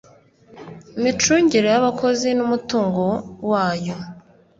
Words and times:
micungire 1.03 1.67
y 1.73 1.77
abakozi 1.81 2.27
n 2.37 2.39
umutungo 2.45 3.03
wayo 3.51 3.95